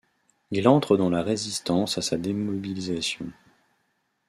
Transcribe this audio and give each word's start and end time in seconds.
Il 0.49 0.67
entre 0.67 0.97
dans 0.97 1.11
la 1.11 1.21
Résistance 1.21 1.99
à 1.99 2.01
sa 2.01 2.17
démobilisation. 2.17 3.27